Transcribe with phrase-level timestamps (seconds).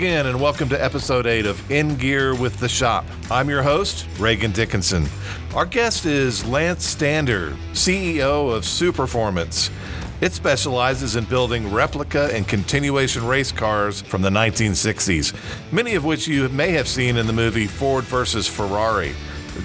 [0.00, 3.04] again, and welcome to episode 8 of In Gear with the Shop.
[3.30, 5.06] I'm your host, Reagan Dickinson.
[5.54, 9.68] Our guest is Lance Stander, CEO of Superformance.
[10.22, 15.34] It specializes in building replica and continuation race cars from the 1960s,
[15.70, 19.14] many of which you may have seen in the movie Ford versus Ferrari.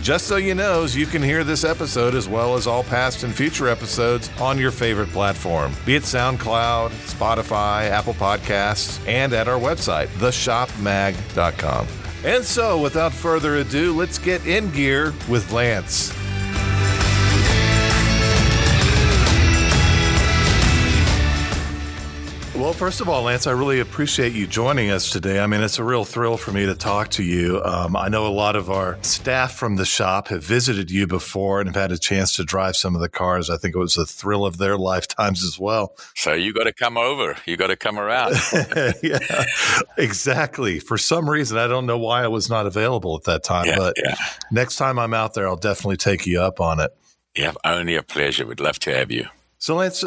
[0.01, 3.33] Just so you know, you can hear this episode as well as all past and
[3.33, 9.59] future episodes on your favorite platform, be it SoundCloud, Spotify, Apple Podcasts, and at our
[9.59, 11.87] website, theshopmag.com.
[12.23, 16.11] And so, without further ado, let's get in gear with Lance.
[22.65, 25.39] Well, first of all, Lance, I really appreciate you joining us today.
[25.39, 27.61] I mean, it's a real thrill for me to talk to you.
[27.63, 31.59] Um, I know a lot of our staff from the shop have visited you before
[31.59, 33.51] and have had a chance to drive some of the cars.
[33.51, 35.95] I think it was a thrill of their lifetimes as well.
[36.15, 37.37] So you got to come over.
[37.45, 38.33] You got to come around.
[39.03, 39.19] yeah,
[39.95, 40.79] exactly.
[40.79, 43.77] For some reason, I don't know why I was not available at that time, yeah,
[43.77, 44.15] but yeah.
[44.49, 46.89] next time I'm out there, I'll definitely take you up on it.
[47.37, 48.43] Yeah, only a pleasure.
[48.43, 49.27] We'd love to have you.
[49.57, 50.03] So let's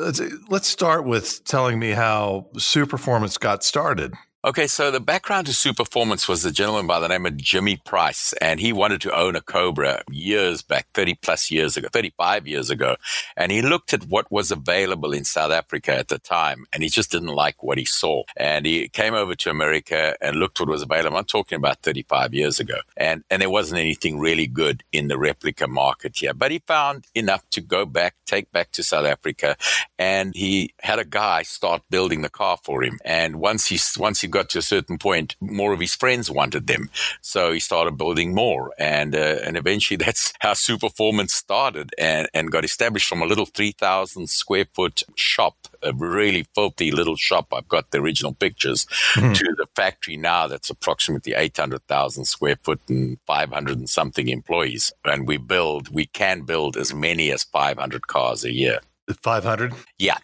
[0.49, 4.15] let's start with telling me how Superformance got started.
[4.45, 8.33] Okay, so the background to Superformance was a gentleman by the name of Jimmy Price,
[8.35, 12.71] and he wanted to own a Cobra years back, 30 plus years ago, 35 years
[12.71, 12.95] ago.
[13.37, 16.89] And he looked at what was available in South Africa at the time, and he
[16.89, 18.23] just didn't like what he saw.
[18.37, 21.17] And he came over to America and looked what was available.
[21.17, 22.79] I'm talking about 35 years ago.
[22.97, 26.33] And, and there wasn't anything really good in the replica market here.
[26.33, 29.57] But he found enough to go back, take back to South Africa,
[29.99, 33.01] and he had a guy start building the car for him.
[33.05, 36.67] And once he, once he got to a certain point, more of his friends wanted
[36.67, 36.91] them.
[37.21, 38.73] So he started building more.
[38.79, 43.47] And, uh, and eventually that's how Superformance started and, and got established from a little
[43.47, 47.53] 3,000 square foot shop, a really filthy little shop.
[47.53, 49.33] I've got the original pictures mm-hmm.
[49.33, 54.93] to the factory now that's approximately 800,000 square foot and 500 and something employees.
[55.05, 58.81] And we build, we can build as many as 500 cars a year.
[59.23, 59.75] 500?
[59.99, 60.19] Yeah.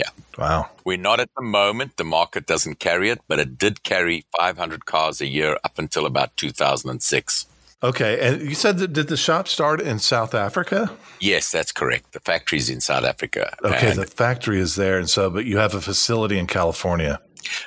[0.00, 0.10] Yeah.
[0.38, 0.70] Wow.
[0.84, 1.98] We're not at the moment.
[1.98, 6.06] The market doesn't carry it, but it did carry 500 cars a year up until
[6.06, 7.46] about 2006.
[7.82, 8.18] Okay.
[8.20, 10.90] And you said that did the shop start in South Africa?
[11.20, 12.12] Yes, that's correct.
[12.12, 13.54] The factory's in South Africa.
[13.62, 13.92] Okay.
[13.92, 14.98] the factory is there.
[14.98, 17.20] And so, but you have a facility in California.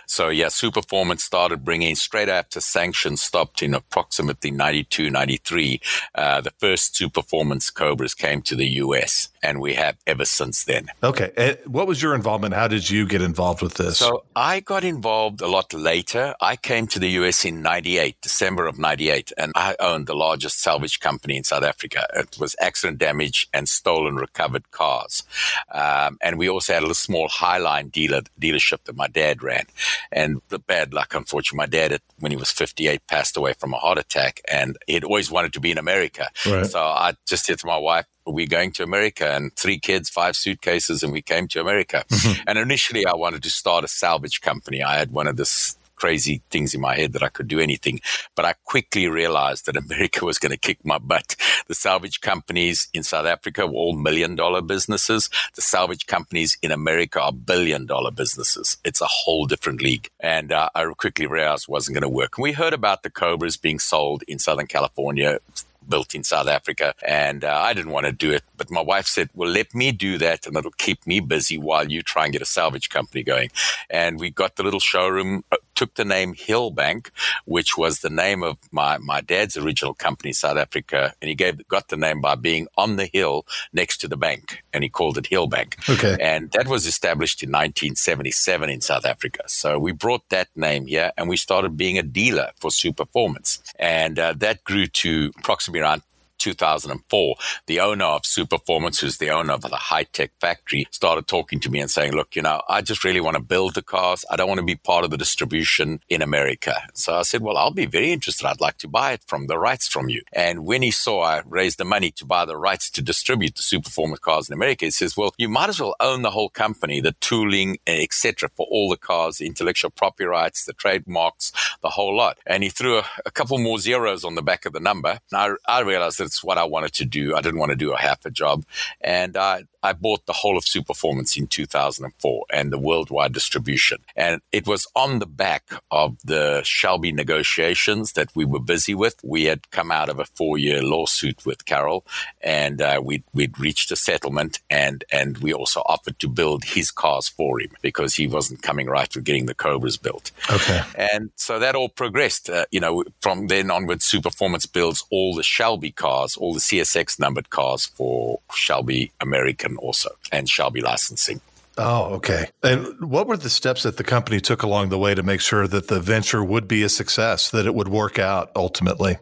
[0.08, 5.82] So yeah, Superformance started bringing straight after sanctions stopped in approximately 92, 93.
[6.16, 10.88] Uh, the first Superformance Cobras came to the US and we have ever since then.
[11.04, 11.32] Okay.
[11.36, 12.56] And what was your involvement?
[12.56, 14.00] How did you get involved with this?
[14.00, 16.34] So I got involved a lot later.
[16.42, 20.60] I came to the US in 98, December of 98, and I owned the largest
[20.60, 22.08] salvage company in South Africa.
[22.16, 25.24] It was accident damage and stolen recovered cars.
[25.72, 29.66] Um, and we also had a little small Highline dealer dealership that my dad ran.
[30.12, 33.78] And the bad luck, unfortunately, my dad, when he was 58, passed away from a
[33.78, 36.30] heart attack, and he'd always wanted to be in America.
[36.46, 36.66] Right.
[36.66, 40.36] So I just said to my wife, we're going to America and three kids, five
[40.36, 42.06] suitcases, and we came to America.
[42.10, 42.44] Mm-hmm.
[42.48, 44.84] And initially, I wanted to start a salvage company.
[44.84, 48.02] I had one of this crazy things in my head that I could do anything.
[48.36, 51.38] But I quickly realized that America was going to kick my butt.
[51.68, 55.30] The salvage companies in South Africa were all million dollar businesses.
[55.56, 58.78] The salvage companies in America are billion dollar businesses.
[58.84, 60.10] It's a whole different league.
[60.20, 62.38] And uh, I quickly realized it wasn't going to work.
[62.38, 65.40] And we heard about the Cobras being sold in Southern California
[65.90, 66.94] built in South Africa.
[67.06, 68.44] And uh, I didn't want to do it.
[68.58, 71.92] But my wife said, well, let me do that and it'll keep me busy while
[71.92, 73.50] you try and get a salvage company going.
[73.90, 77.10] And we got the little showroom, uh, took the name Hillbank,
[77.46, 81.14] which was the name of my, my dad's original company, South Africa.
[81.22, 84.64] And he gave, got the name by being on the hill next to the bank.
[84.74, 85.90] And he called it Hillbank.
[85.90, 86.18] Okay.
[86.20, 89.44] And that was established in 1977 in South Africa.
[89.48, 93.62] So we brought that name here and we started being a dealer for Superformance.
[93.78, 96.04] And uh, that grew to approximately around
[96.44, 97.36] 2004,
[97.68, 101.70] the owner of Superformance, who's the owner of the high tech factory, started talking to
[101.70, 104.26] me and saying, Look, you know, I just really want to build the cars.
[104.30, 106.76] I don't want to be part of the distribution in America.
[106.94, 108.46] So I said, Well, I'll be very interested.
[108.46, 110.22] I'd like to buy it from the rights from you.
[110.34, 113.62] And when he saw I raised the money to buy the rights to distribute the
[113.62, 117.00] Superformance cars in America, he says, Well, you might as well own the whole company,
[117.00, 122.16] the tooling, etc., for all the cars, the intellectual property rights, the trademarks, the whole
[122.16, 122.38] lot.
[122.46, 125.20] And he threw a, a couple more zeros on the back of the number.
[125.32, 127.36] And I, I realized It's what I wanted to do.
[127.36, 128.66] I didn't want to do a half a job.
[129.00, 134.00] And I, I bought the whole of Superformance in 2004 and the worldwide distribution.
[134.16, 139.18] And it was on the back of the Shelby negotiations that we were busy with.
[139.24, 142.06] We had come out of a four year lawsuit with Carroll
[142.42, 146.90] and uh, we'd, we'd reached a settlement and, and we also offered to build his
[146.90, 150.32] cars for him because he wasn't coming right with getting the Cobras built.
[150.50, 150.82] Okay.
[150.96, 152.50] And so that all progressed.
[152.50, 157.20] Uh, you know, from then onward, Superformance builds all the Shelby cars, all the CSX
[157.20, 161.42] numbered cars for Shelby American also, and Shelby licensing.
[161.78, 162.50] Oh, okay.
[162.62, 165.68] And what were the steps that the company took along the way to make sure
[165.68, 169.18] that the venture would be a success, that it would work out ultimately?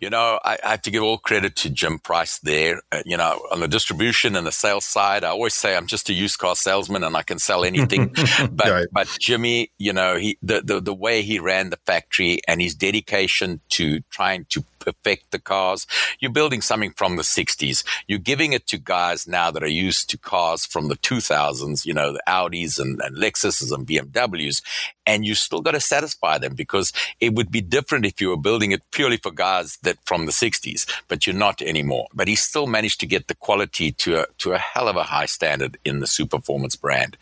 [0.00, 2.82] You know, I, I, have to give all credit to Jim Price there.
[2.90, 6.10] Uh, you know, on the distribution and the sales side, I always say I'm just
[6.10, 8.08] a used car salesman and I can sell anything.
[8.50, 8.86] but right.
[8.92, 12.74] but Jimmy, you know, he the, the the way he ran the factory and his
[12.74, 15.86] dedication to trying to perfect the cars.
[16.20, 17.84] You're building something from the 60s.
[18.08, 21.94] You're giving it to guys now that are used to cars from the 2000s, you
[21.94, 24.62] know, the Audis and, and Lexuses and BMWs.
[25.06, 28.36] And you still got to satisfy them because it would be different if you were
[28.36, 32.06] building it purely for guys that from the 60s, but you're not anymore.
[32.14, 35.04] But he still managed to get the quality to a, to a hell of a
[35.04, 37.16] high standard in the Superformance brand.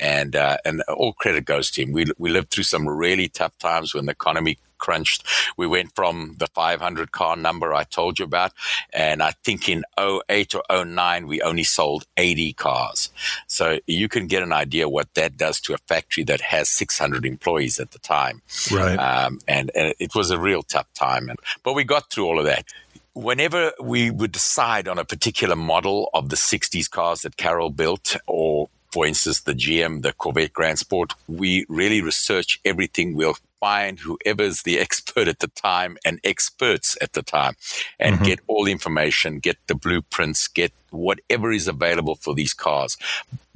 [0.00, 1.92] And, uh, and all credit goes to him.
[1.92, 5.24] We, we lived through some really tough times when the economy crunched.
[5.56, 8.52] We went from the 500 car number I told you about,
[8.92, 13.10] and I think in 08 or 09 we only sold 80 cars.
[13.46, 17.24] So you can get an idea what that does to a factory that has 600
[17.24, 18.42] employees at the time.
[18.70, 18.96] Right.
[18.96, 22.38] Um, and, and it was a real tough time, and, but we got through all
[22.38, 22.66] of that
[23.16, 28.14] whenever we would decide on a particular model of the 60s cars that Carroll built
[28.26, 33.14] or for instance, the GM, the Corvette Grand Sport, we really research everything.
[33.14, 37.56] We'll find whoever's the expert at the time and experts at the time
[38.00, 38.24] and mm-hmm.
[38.24, 42.96] get all the information, get the blueprints, get whatever is available for these cars.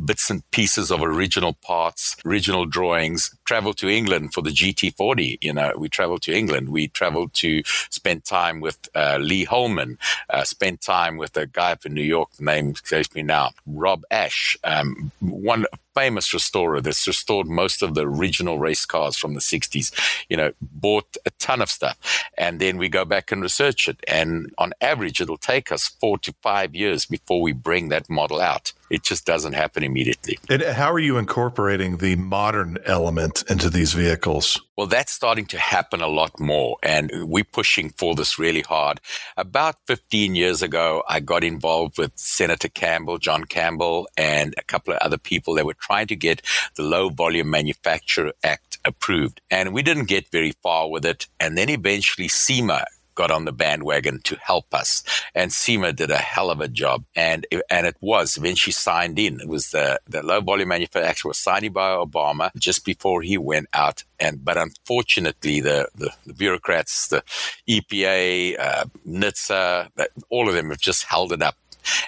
[0.05, 3.35] Bits and pieces of original parts, original drawings.
[3.44, 5.38] Travel to England for the GT40.
[5.41, 6.69] You know, we traveled to England.
[6.69, 9.99] We traveled to spend time with uh, Lee Holman,
[10.31, 14.02] uh, spend time with a guy from New York, the name escapes me now, Rob
[14.11, 19.41] Ash, um, one famous restorer that's restored most of the original race cars from the
[19.41, 19.93] 60s,
[20.29, 21.99] you know, bought a ton of stuff.
[22.38, 23.99] And then we go back and research it.
[24.06, 28.41] And on average, it'll take us four to five years before we bring that model
[28.41, 28.73] out.
[28.91, 30.39] It just doesn't happen immediately.
[30.49, 34.61] And how are you incorporating the modern element into these vehicles?
[34.77, 36.77] Well, that's starting to happen a lot more.
[36.83, 39.01] And we're pushing for this really hard.
[39.37, 44.93] About 15 years ago, I got involved with Senator Campbell, John Campbell, and a couple
[44.93, 46.43] of other people that were trying to get
[46.75, 49.41] the Low Volume Manufacturer Act approved.
[49.51, 51.29] And we didn't get very far with it.
[51.39, 52.85] And then eventually SEMA
[53.20, 55.02] got on the bandwagon to help us.
[55.34, 57.05] And SEMA did a hell of a job.
[57.14, 59.40] And and it was when she signed in.
[59.40, 63.69] It was the, the low volume manufacturer was signed by Obama just before he went
[63.75, 64.05] out.
[64.19, 67.22] And but unfortunately, the, the, the bureaucrats, the
[67.69, 71.56] EPA, uh, NHTSA, all of them have just held it up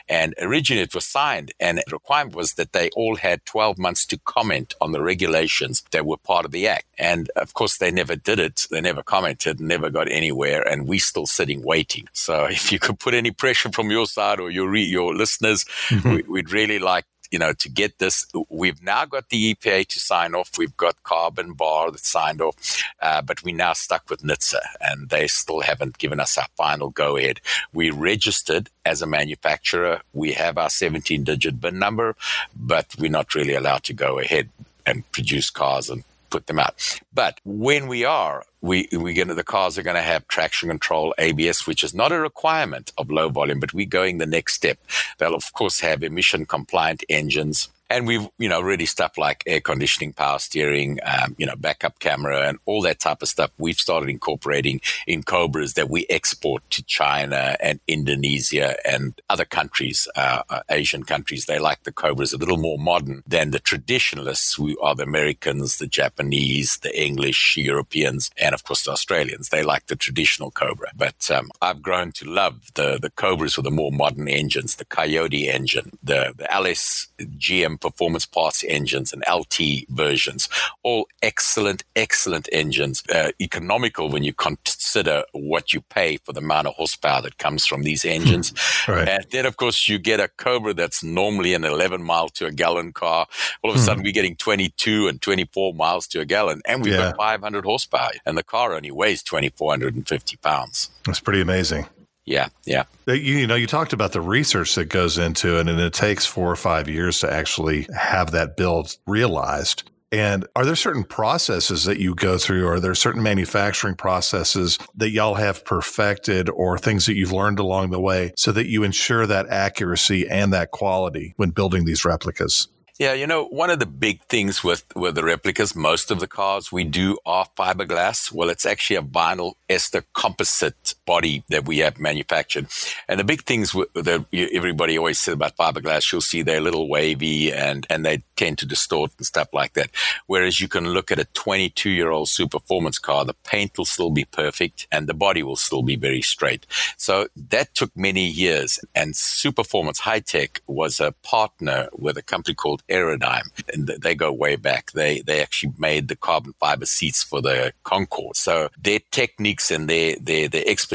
[0.09, 4.07] and originally it was signed, and the requirement was that they all had 12 months
[4.07, 6.87] to comment on the regulations that were part of the act.
[6.99, 8.67] And of course, they never did it.
[8.71, 12.09] They never commented, never got anywhere, and we're still sitting waiting.
[12.13, 15.65] So if you could put any pressure from your side or your re- your listeners,
[15.89, 16.15] mm-hmm.
[16.15, 19.99] we, we'd really like you know, to get this, we've now got the EPA to
[19.99, 20.51] sign off.
[20.59, 25.09] We've got Carbon Bar that signed off, uh, but we're now stuck with NHTSA, and
[25.09, 27.41] they still haven't given us our final go ahead.
[27.73, 30.03] We registered as a manufacturer.
[30.13, 32.17] We have our 17 digit VIN number,
[32.55, 34.51] but we're not really allowed to go ahead
[34.85, 36.75] and produce cars and put them out.
[37.13, 41.15] But when we are, we we gonna, the cars are going to have traction control,
[41.19, 44.79] ABS, which is not a requirement of low volume, but we're going the next step.
[45.19, 49.61] They'll of course have emission compliant engines and we've you know really stuff like air
[49.61, 53.51] conditioning, power steering, um, you know backup camera, and all that type of stuff.
[53.59, 60.09] We've started incorporating in Cobras that we export to China and Indonesia and other countries,
[60.17, 61.45] uh, uh, Asian countries.
[61.45, 65.77] They like the Cobras a little more modern than the traditionalists, who are the Americans,
[65.77, 69.51] the Japanese, the English, Europeans, and of course the Australians.
[69.51, 70.89] They like the traditional Cobra.
[70.97, 74.87] But um, I've grown to love the the Cobras with the more modern engines, the
[74.87, 80.49] Coyote engine, the the LS GM performance parts engines and LT versions.
[80.83, 83.03] All excellent, excellent engines.
[83.13, 87.67] Uh, economical when you consider what you pay for the amount of horsepower that comes
[87.67, 88.53] from these engines.
[88.89, 89.09] right.
[89.09, 92.53] And then, of course, you get a Cobra that's normally an 11 mile to a
[92.53, 93.27] gallon car.
[93.63, 93.85] All of a hmm.
[93.85, 97.11] sudden, we're getting 22 and 24 miles to a gallon, and we've yeah.
[97.11, 100.91] got 500 horsepower, and the car only weighs 2,450 pounds.
[101.05, 101.87] That's pretty amazing.
[102.25, 102.85] Yeah, yeah.
[103.07, 106.51] You, know, you talked about the research that goes into it, and it takes four
[106.51, 109.91] or five years to actually have that build realized.
[110.13, 112.67] And are there certain processes that you go through?
[112.67, 117.59] Or are there certain manufacturing processes that y'all have perfected or things that you've learned
[117.59, 122.05] along the way so that you ensure that accuracy and that quality when building these
[122.05, 122.69] replicas?
[122.99, 126.29] Yeah, you know, one of the big things with, with the replicas, most of the
[126.29, 128.31] cars we do are fiberglass.
[128.31, 132.67] Well, it's actually a vinyl ester composite body that we have manufactured.
[133.09, 136.89] And the big things that everybody always says about fiberglass, you'll see they're a little
[136.89, 139.91] wavy and, and they tend to distort and stuff like that.
[140.27, 144.11] Whereas you can look at a 22 year old Superformance car, the paint will still
[144.11, 146.67] be perfect and the body will still be very straight.
[146.97, 148.81] So that took many years.
[148.95, 154.33] And Superformance High Tech was a partner with a company called Aerodyne, and they go
[154.33, 154.93] way back.
[154.93, 158.37] They they actually made the carbon fiber seats for the Concorde.
[158.37, 160.92] So their techniques and their their, their expertise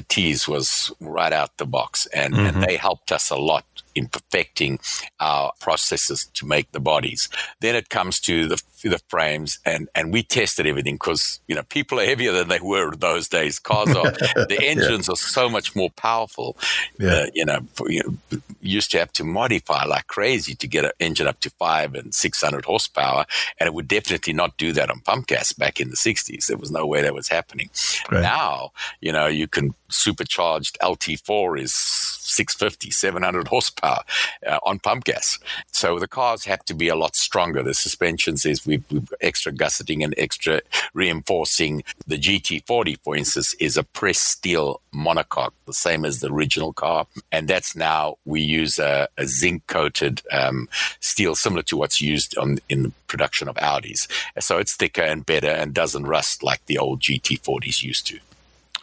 [0.48, 2.46] was right out the box, and, mm-hmm.
[2.46, 4.80] and they helped us a lot in perfecting
[5.20, 7.30] our processes to make the bodies.
[7.62, 11.63] Then it comes to the the frames, and and we tested everything because you know
[11.63, 13.60] people are heavier than they were those days.
[13.60, 14.12] Cars are
[14.48, 15.13] the engines yeah.
[15.13, 16.57] are so much more powerful.
[17.00, 17.10] Yeah.
[17.10, 20.86] Uh, you know, for, you know, used to have to modify like crazy to get
[20.86, 23.25] an engine up to five and six hundred horsepower,
[23.60, 26.48] and it would definitely not do that on pump gas back in the sixties.
[26.48, 27.69] There was no way that was happening.
[28.12, 28.22] Right.
[28.22, 34.03] Now, you know, you can supercharged LT4 is 650, 700 horsepower
[34.46, 35.39] uh, on pump gas.
[35.72, 37.63] So the cars have to be a lot stronger.
[37.63, 40.62] The suspensions is we've, we've extra gusseting and extra
[40.93, 41.83] reinforcing.
[42.05, 47.07] The GT40, for instance, is a pressed steel monocoque, the same as the original car.
[47.31, 50.67] And that's now we use a, a zinc coated um,
[51.00, 54.07] steel similar to what's used on, in the production of Audis.
[54.39, 58.19] So it's thicker and better and doesn't rust like the old GT40s used to.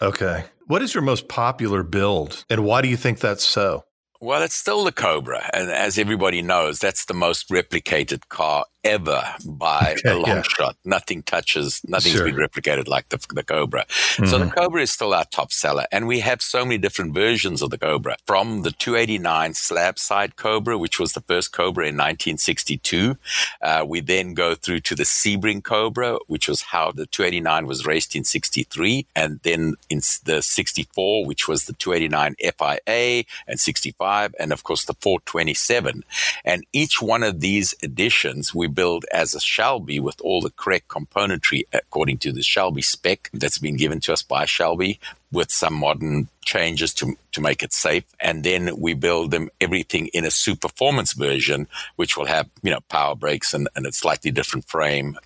[0.03, 0.45] Okay.
[0.67, 3.85] What is your most popular build and why do you think that's so?
[4.21, 5.51] Well, it's still the Cobra.
[5.53, 10.43] And as everybody knows, that's the most replicated car ever by okay, a long yeah.
[10.43, 10.77] shot.
[10.85, 12.27] Nothing touches, nothing's sure.
[12.27, 13.87] been replicated like the, the Cobra.
[13.87, 14.27] Mm-hmm.
[14.27, 14.55] So the mm-hmm.
[14.55, 15.87] Cobra is still our top seller.
[15.91, 20.37] And we have so many different versions of the Cobra from the 289 slab side
[20.37, 23.17] Cobra, which was the first Cobra in 1962.
[23.63, 27.87] Uh, we then go through to the Sebring Cobra, which was how the 289 was
[27.87, 29.07] raced in 63.
[29.17, 34.35] And then in the 64, which was the 289 FIA and 65.
[34.39, 36.05] And of course the 427.
[36.45, 40.89] And each one of these editions, we build as a Shelby with all the correct
[40.89, 45.01] componentry according to the Shelby spec that's been given to us by Shelby
[45.33, 48.05] with some modern changes to, to make it safe.
[48.21, 52.81] And then we build them everything in a Superformance version, which will have, you know,
[52.89, 55.17] power brakes and, and a slightly different frame.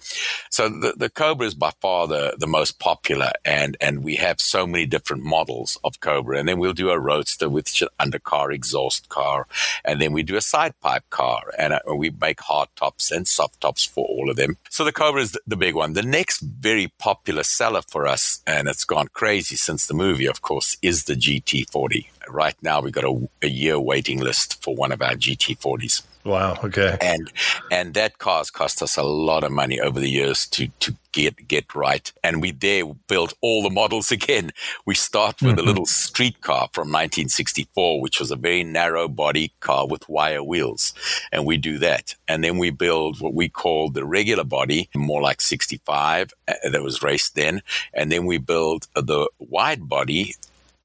[0.50, 4.40] So the, the Cobra is by far the, the most popular and, and we have
[4.40, 6.38] so many different models of Cobra.
[6.38, 7.66] And then we'll do a roadster with
[8.00, 9.46] undercar exhaust car.
[9.84, 13.26] And then we do a side pipe car and uh, we make hard tops and
[13.26, 14.56] soft tops for all of them.
[14.70, 15.92] So the Cobra is the big one.
[15.92, 20.42] The next very popular seller for us, and it's gone crazy since the movie, of
[20.42, 22.06] course, is the GT40.
[22.28, 26.02] Right now, we've got a, a year waiting list for one of our GT40s.
[26.28, 26.58] Wow.
[26.62, 26.96] Okay.
[27.00, 27.32] And
[27.70, 31.48] and that car's cost us a lot of money over the years to to get
[31.48, 32.12] get right.
[32.22, 34.50] And we there built all the models again.
[34.84, 35.60] We start with mm-hmm.
[35.60, 40.42] a little street car from 1964, which was a very narrow body car with wire
[40.42, 40.92] wheels,
[41.32, 42.14] and we do that.
[42.26, 46.82] And then we build what we call the regular body, more like 65, uh, that
[46.82, 47.62] was raced then.
[47.94, 50.34] And then we build the wide body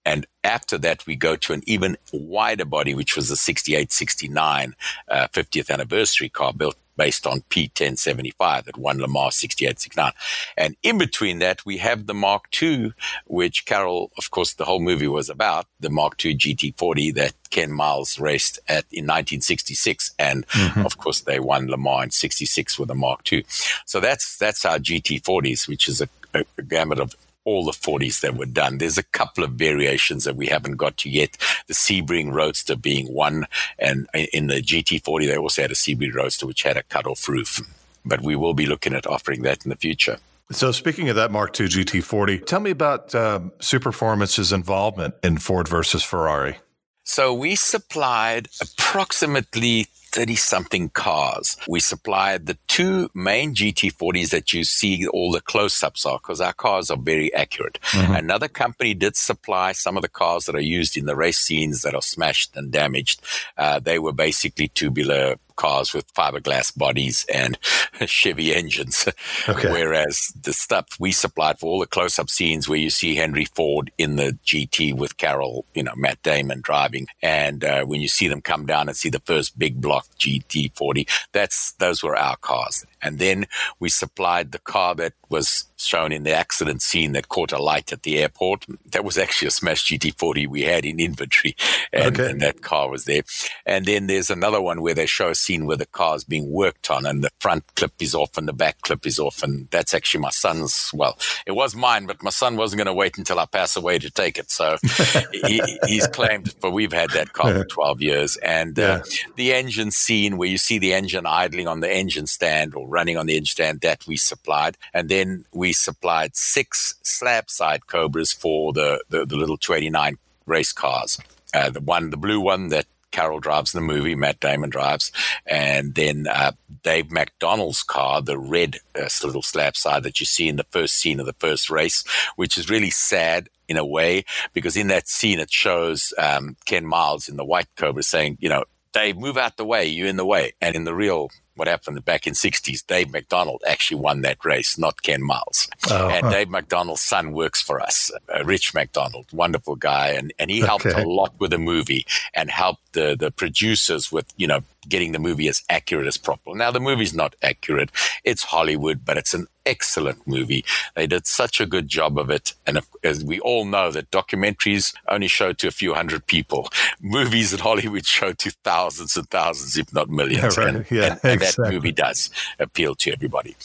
[0.06, 4.76] and after that, we go to an even wider body, which was the 68 69
[5.08, 10.12] uh, 50th anniversary car built based on P1075 that won Le Mans 68 69.
[10.58, 12.94] And in between that, we have the Mark II,
[13.26, 17.72] which Carroll, of course, the whole movie was about the Mark II GT40 that Ken
[17.72, 20.14] Miles raced at in 1966.
[20.20, 20.86] And mm-hmm.
[20.86, 23.46] of course, they won Le Mans in 66 with the Mark II.
[23.86, 28.22] So that's, that's our GT40s, which is a, a, a gamut of all the 40s
[28.22, 28.78] that were done.
[28.78, 31.38] There's a couple of variations that we haven't got to yet.
[31.68, 33.48] The Sebring Roadster being one,
[33.80, 37.62] and in the GT40 they also had a Sebring Roadster which had a cut-off roof.
[38.06, 40.18] But we will be looking at offering that in the future.
[40.52, 45.68] So, speaking of that Mark II GT40, tell me about um, Superformance's involvement in Ford
[45.68, 46.58] versus Ferrari.
[47.06, 51.58] So, we supplied approximately 30 something cars.
[51.67, 56.39] We supplied the two main GT40s that you see all the close ups are because
[56.39, 57.79] our cars are very accurate.
[57.91, 58.13] Mm-hmm.
[58.13, 61.82] Another company did supply some of the cars that are used in the race scenes
[61.82, 63.22] that are smashed and damaged.
[63.58, 67.58] Uh, they were basically tubular cars with fiberglass bodies and
[68.05, 69.08] Chevy engines.
[69.48, 69.72] Okay.
[69.72, 73.46] Whereas the stuff we supplied for all the close up scenes where you see Henry
[73.46, 77.08] Ford in the GT with Carroll, you know, Matt Damon driving.
[77.22, 81.10] And uh, when you see them come down and see the first big block GT40,
[81.32, 82.86] that's, those were our cars.
[83.02, 83.46] And then
[83.80, 87.92] we supplied the car that was shown in the accident scene that caught a light
[87.92, 88.66] at the airport.
[88.92, 91.56] That was actually a smashed GT40 we had in inventory,
[91.92, 92.32] and, okay.
[92.32, 93.24] and, that car was there.
[93.66, 96.52] And then there's another one where they show a scene where the car is being
[96.52, 99.68] worked on, and the front clip is off and the back clip is off, and
[99.72, 100.92] that's actually my son's.
[100.94, 104.00] Well, it was mine, but my son wasn't going to wait until I pass away
[104.00, 104.78] to take it, so
[105.32, 106.54] he, he's claimed.
[106.62, 108.96] But we've had that car for 12 years, and uh, yeah.
[108.96, 112.88] uh, the engine scene where you see the engine idling on the engine stand or
[112.88, 117.88] running on the engine stand that we supplied, and then we supplied six slab side
[117.88, 121.18] Cobras for the, the, the little 289 race cars.
[121.53, 125.12] Uh, the one, the blue one that Carroll drives in the movie, Matt Damon drives,
[125.46, 126.51] and then uh,
[126.82, 130.96] Dave McDonald's car, the red uh, little slab side that you see in the first
[130.96, 132.03] scene of the first race,
[132.36, 136.86] which is really sad in a way because in that scene it shows um, Ken
[136.86, 140.18] Miles in the white Cobra saying, you know, Dave, move out the way, you're in
[140.18, 140.53] the way.
[140.62, 144.78] And in the real what happened back in 60s, Dave McDonald actually won that race,
[144.78, 145.68] not Ken Miles.
[145.90, 146.32] Oh, and huh.
[146.32, 150.10] Dave McDonald's son works for us, uh, Rich McDonald, wonderful guy.
[150.10, 151.02] And, and he helped okay.
[151.02, 155.20] a lot with the movie and helped the, the producers with, you know, getting the
[155.20, 156.56] movie as accurate as possible.
[156.56, 157.92] Now, the movie's not accurate.
[158.24, 160.66] It's Hollywood, but it's an excellent movie.
[160.96, 162.54] They did such a good job of it.
[162.68, 166.70] And as we all know that documentaries only show to a few hundred people.
[167.02, 170.58] Movies in Hollywood show to thousands and thousands, if not millions.
[170.58, 170.75] Yeah, right.
[170.75, 173.56] and, yeah, and, and that movie does appeal to everybody.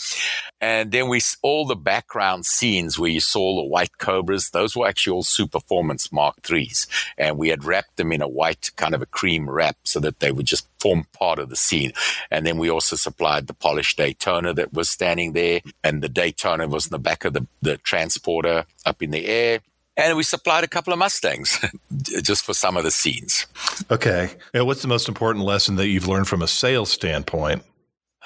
[0.60, 4.86] And then we, all the background scenes where you saw the white cobras, those were
[4.86, 6.86] actually all Superformance Mark threes.
[7.16, 10.20] And we had wrapped them in a white kind of a cream wrap so that
[10.20, 11.92] they would just form part of the scene.
[12.30, 15.60] And then we also supplied the polished Daytona that was standing there.
[15.84, 19.60] And the Daytona was in the back of the, the transporter up in the air.
[19.96, 21.58] And we supplied a couple of Mustangs
[22.22, 23.46] just for some of the scenes.
[23.90, 24.30] Okay.
[24.54, 27.64] What's the most important lesson that you've learned from a sales standpoint?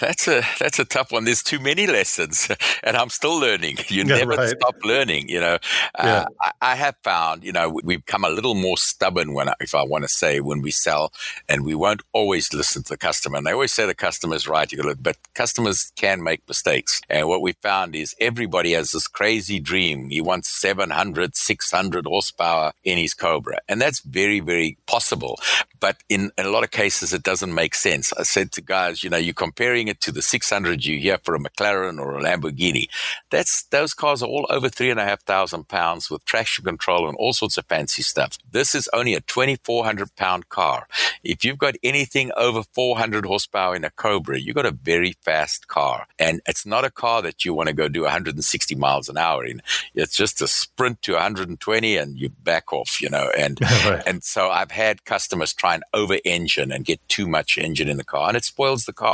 [0.00, 1.24] that's a that's a tough one.
[1.24, 2.48] There's too many lessons,
[2.82, 3.76] and I'm still learning.
[3.88, 4.48] You yeah, never right.
[4.48, 5.28] stop learning.
[5.28, 5.58] You know,
[5.96, 9.54] uh, I, I, have found you know we've become a little more stubborn when I,
[9.60, 11.12] if I want to say when we sell,
[11.46, 13.36] and we won't always listen to the customer.
[13.36, 17.02] And they always say the customer's right, You look, but customers can make mistakes.
[17.10, 20.08] And what we found is everybody has this crazy dream.
[20.08, 25.38] He wants 700, 600 horsepower in his Cobra, and that's very very possible.
[25.80, 28.10] But in, in a lot of cases, it doesn't make sense.
[28.14, 31.34] I said to guys, you know, you comparing it to the 600 you hear for
[31.34, 32.86] a McLaren or a Lamborghini.
[33.30, 37.08] That's those cars are all over three and a half thousand pounds with traction control
[37.08, 38.38] and all sorts of fancy stuff.
[38.50, 40.86] This is only a 2,400 pound car.
[41.22, 45.68] If you've got anything over 400 horsepower in a Cobra, you've got a very fast
[45.68, 49.16] car, and it's not a car that you want to go do 160 miles an
[49.16, 49.62] hour in.
[49.94, 53.30] It's just a sprint to 120 and you back off, you know.
[53.36, 54.02] And right.
[54.06, 57.96] and so I've had customers try and over engine and get too much engine in
[57.96, 59.13] the car, and it spoils the car.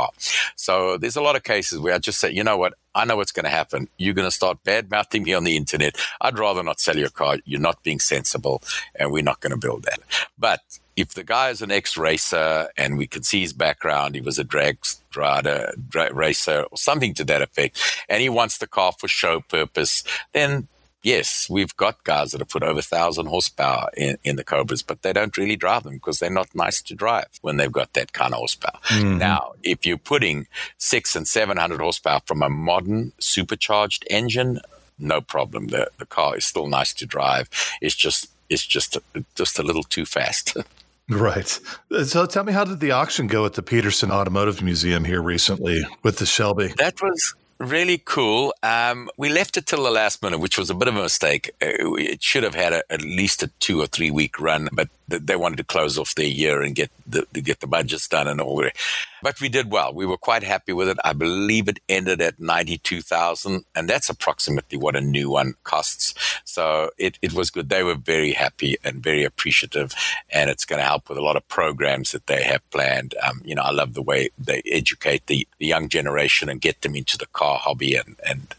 [0.55, 3.15] So there's a lot of cases where I just say, you know what, I know
[3.15, 3.87] what's going to happen.
[3.97, 5.95] You're going to start bad mouthing me on the internet.
[6.19, 7.37] I'd rather not sell your car.
[7.45, 8.61] You're not being sensible,
[8.95, 9.99] and we're not going to build that.
[10.37, 10.61] But
[10.95, 14.37] if the guy is an ex racer and we can see his background, he was
[14.37, 14.77] a drag
[15.15, 19.41] rider, drag racer, or something to that effect, and he wants the car for show
[19.41, 20.67] purpose, then
[21.03, 25.01] yes, we've got guys that have put over 1,000 horsepower in, in the Cobras, but
[25.01, 28.13] they don't really drive them because they're not nice to drive when they've got that
[28.13, 28.79] kind of horsepower.
[28.87, 29.17] Mm-hmm.
[29.17, 34.59] Now, if you're putting six and 700 horsepower from a modern supercharged engine,
[34.99, 35.67] no problem.
[35.67, 37.49] The, the car is still nice to drive.
[37.81, 38.97] It's just, it's just,
[39.35, 40.57] just a little too fast.
[41.09, 41.59] Right.
[42.05, 45.83] So tell me, how did the auction go at the Peterson Automotive Museum here recently
[46.03, 46.73] with the Shelby?
[46.77, 48.53] That was really cool.
[48.63, 51.51] Um, we left it till the last minute, which was a bit of a mistake.
[51.61, 54.89] Uh, it should have had a, at least a two or three week run, but
[55.11, 58.41] they wanted to close off their year and get the get the budgets done and
[58.41, 58.75] all that.
[59.23, 59.93] But we did well.
[59.93, 60.97] We were quite happy with it.
[61.03, 65.53] I believe it ended at ninety two thousand, and that's approximately what a new one
[65.63, 66.13] costs.
[66.43, 67.69] So it, it was good.
[67.69, 69.93] They were very happy and very appreciative,
[70.29, 73.13] and it's going to help with a lot of programs that they have planned.
[73.25, 76.81] Um, you know, I love the way they educate the, the young generation and get
[76.81, 78.55] them into the car hobby, and and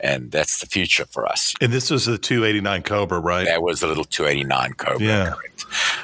[0.00, 1.54] and that's the future for us.
[1.60, 3.46] And this was the two eighty nine Cobra, right?
[3.46, 5.06] That was a little two eighty nine Cobra.
[5.06, 5.30] Yeah.
[5.30, 5.55] Correct.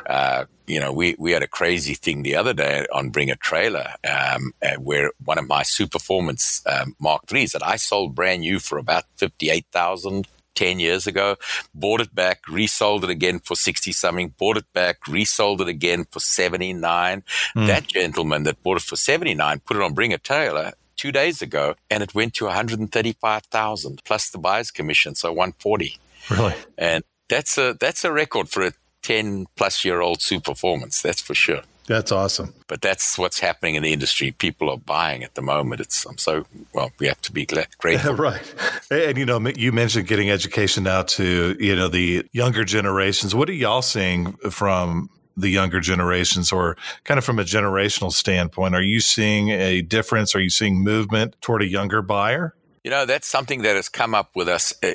[0.07, 3.37] Uh, you know, we, we had a crazy thing the other day on Bring a
[3.37, 8.59] Trailer, um, where one of my Superformance um, Mark IIIs that I sold brand new
[8.59, 11.37] for about 58,000 10 years ago,
[11.75, 16.05] bought it back, resold it again for 60 something, bought it back, resold it again
[16.11, 17.23] for 79.
[17.57, 17.67] Mm.
[17.67, 21.43] That gentleman that bought it for 79 put it on Bring a Trailer two days
[21.43, 25.15] ago and it went to 135,000 plus the buyer's commission.
[25.15, 25.99] So 140.
[26.31, 26.55] Really?
[26.79, 31.03] And that's a, that's a record for a 10 plus year old Superformance.
[31.03, 31.62] That's for sure.
[31.87, 32.55] That's awesome.
[32.69, 34.31] But that's what's happening in the industry.
[34.33, 35.81] People are buying at the moment.
[35.81, 36.93] It's I'm so well.
[36.99, 37.47] We have to be
[37.79, 38.55] grateful, right?
[38.91, 43.35] And you know, you mentioned getting education now to you know the younger generations.
[43.35, 48.75] What are y'all seeing from the younger generations, or kind of from a generational standpoint?
[48.75, 50.37] Are you seeing a difference?
[50.37, 52.55] Are you seeing movement toward a younger buyer?
[52.85, 54.92] You know, that's something that has come up with us uh,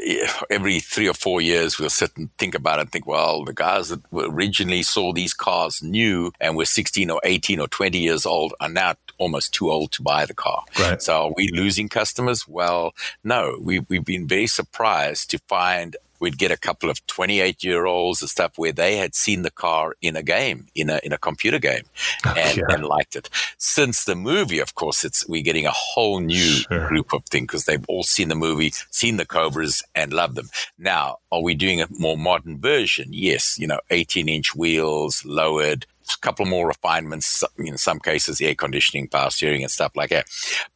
[0.50, 1.80] every three or four years.
[1.80, 5.34] We'll sit and think about it and think, well, the guys that originally saw these
[5.34, 9.72] cars new and were 16 or 18 or 20 years old are now almost too
[9.72, 10.64] old to buy the car.
[10.78, 11.02] Right.
[11.02, 12.46] So are we losing customers?
[12.46, 13.58] Well, no.
[13.62, 18.22] We, we've been very surprised to find we'd get a couple of 28 year olds
[18.22, 21.18] and stuff where they had seen the car in a game, in a, in a
[21.18, 21.84] computer game
[22.26, 22.64] oh, and, yeah.
[22.70, 23.30] and liked it.
[23.58, 26.88] Since the movie, of course, it's, we're getting a whole new sure.
[26.88, 30.50] group of things because they've all seen the movie, seen the Cobras and loved them.
[30.78, 33.10] Now, are we doing a more modern version?
[33.12, 33.58] Yes.
[33.60, 39.08] You know, 18 inch wheels, lowered, a couple more refinements, in some cases, air conditioning,
[39.08, 40.28] power steering, and stuff like that.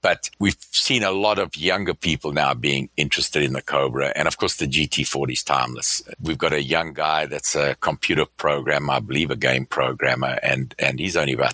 [0.02, 4.12] But we've seen a lot of younger people now being interested in the Cobra.
[4.16, 6.04] And of course, the GT40 is timeless.
[6.22, 10.76] We've got a young guy that's a computer programmer, I believe a game programmer, and,
[10.80, 11.54] and he's only about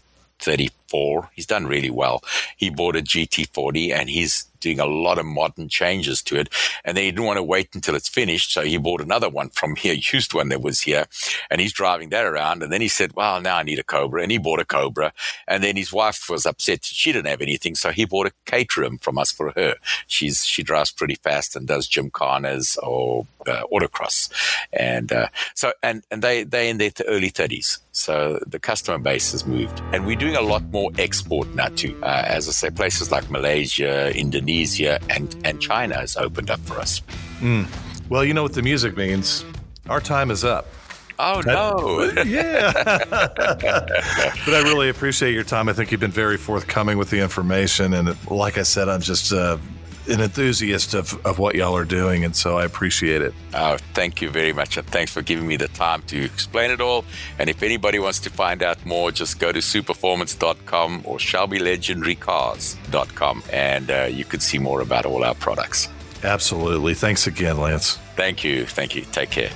[0.88, 1.30] 34.
[1.34, 2.23] He's done really well.
[2.56, 6.50] He bought a GT40 and he's doing a lot of modern changes to it.
[6.84, 8.52] And then he didn't want to wait until it's finished.
[8.52, 11.06] So he bought another one from here, used one that was here,
[11.50, 12.63] and he's driving that around.
[12.63, 14.21] And then he said, well, now I need a Cobra.
[14.21, 15.13] And he bought a Cobra.
[15.47, 17.76] And then his wife was upset she didn't have anything.
[17.76, 19.76] So he bought a Caterham from us for her.
[20.08, 24.32] She's, she drives pretty fast and does Jim gymkhanas or uh, autocross.
[24.73, 27.80] And, uh, so, and, and they, they in their early 30s.
[27.91, 29.82] So the customer base has moved.
[29.91, 31.96] And we're doing a lot more export now too.
[32.02, 36.60] Uh, as I say, places like Malaysia, Indonesia, Indonesia, and, and China has opened up
[36.62, 37.02] for us.
[37.40, 37.68] Mm.
[38.10, 39.44] Well, you know what the music means.
[39.90, 40.68] Our time is up.
[41.20, 42.12] Oh no!
[42.26, 45.68] yeah, but I really appreciate your time.
[45.68, 49.34] I think you've been very forthcoming with the information, and like I said, I'm just
[49.34, 49.58] uh,
[50.10, 53.34] an enthusiast of, of what y'all are doing, and so I appreciate it.
[53.54, 56.82] Oh, thank you very much, and thanks for giving me the time to explain it
[56.82, 57.06] all.
[57.39, 63.91] And if anybody wants to find out more, just go to superformance.com or shelbylegendarycars.com, and
[63.91, 65.89] uh, you can see more about all our products.
[66.24, 66.93] Absolutely.
[66.93, 67.98] Thanks again, Lance.
[68.15, 68.65] Thank you.
[68.65, 69.04] Thank you.
[69.12, 69.52] Take care.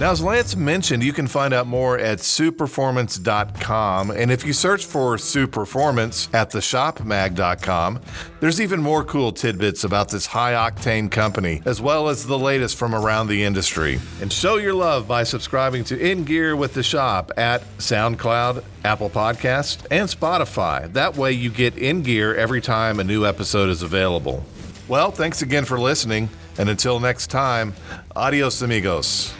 [0.00, 4.12] Now, as Lance mentioned, you can find out more at superformance.com.
[4.12, 8.00] And if you search for Superformance at theshopmag.com,
[8.38, 12.76] there's even more cool tidbits about this high octane company, as well as the latest
[12.76, 13.98] from around the industry.
[14.20, 19.10] And show your love by subscribing to In Gear with the Shop at SoundCloud, Apple
[19.10, 20.92] Podcasts, and Spotify.
[20.92, 24.44] That way you get In Gear every time a new episode is available.
[24.86, 26.28] Well, thanks again for listening.
[26.56, 27.74] And until next time,
[28.14, 29.34] adios, amigos.